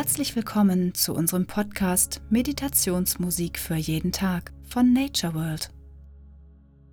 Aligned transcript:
Herzlich 0.00 0.34
willkommen 0.34 0.94
zu 0.94 1.12
unserem 1.12 1.46
Podcast 1.46 2.22
Meditationsmusik 2.30 3.58
für 3.58 3.74
jeden 3.74 4.12
Tag 4.12 4.50
von 4.66 4.94
Nature 4.94 5.34
World. 5.34 5.70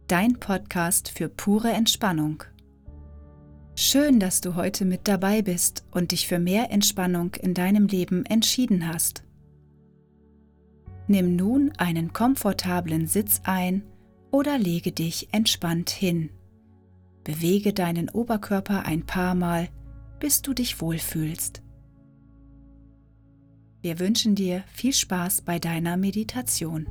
Dein 0.08 0.38
Podcast 0.42 1.08
für 1.08 1.30
pure 1.30 1.70
Entspannung. 1.70 2.44
Schön, 3.76 4.20
dass 4.20 4.42
du 4.42 4.56
heute 4.56 4.84
mit 4.84 5.08
dabei 5.08 5.42
bist 5.42 5.86
und 5.90 6.12
dich 6.12 6.28
für 6.28 6.38
mehr 6.38 6.70
Entspannung 6.70 7.34
in 7.36 7.54
deinem 7.54 7.88
Leben 7.88 8.26
entschieden 8.26 8.90
hast. 8.90 9.24
Nimm 11.08 11.38
nun 11.38 11.72
einen 11.78 12.12
komfortablen 12.12 13.08
Sitz 13.08 13.40
ein 13.46 13.84
oder 14.32 14.58
lege 14.58 14.92
dich 14.92 15.30
entspannt 15.32 15.92
hin. 15.92 16.30
Bewege 17.24 17.72
deinen 17.72 18.10
Oberkörper 18.10 18.86
ein 18.86 19.06
paar 19.06 19.34
Mal, 19.34 19.70
bis 20.20 20.42
du 20.42 20.54
dich 20.54 20.82
wohlfühlst. 20.82 21.62
Wir 23.88 24.00
wünschen 24.00 24.36
dir 24.36 24.66
viel 24.74 24.92
Spaß 24.92 25.44
bei 25.44 25.60
deiner 25.60 25.96
Meditation. 25.96 26.90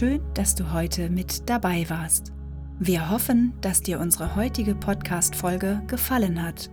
Schön, 0.00 0.22
dass 0.32 0.54
du 0.54 0.72
heute 0.72 1.10
mit 1.10 1.50
dabei 1.50 1.84
warst. 1.90 2.32
Wir 2.78 3.10
hoffen, 3.10 3.52
dass 3.60 3.82
dir 3.82 4.00
unsere 4.00 4.34
heutige 4.34 4.74
Podcast-Folge 4.74 5.82
gefallen 5.88 6.42
hat 6.42 6.70